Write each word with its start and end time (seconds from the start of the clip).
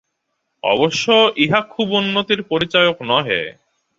অবশ্য 0.63 1.05
ইহা 1.37 1.61
খুব 1.69 1.87
উন্নতির 1.91 2.41
পরিচায়ক 2.43 2.97
নহে। 3.01 3.41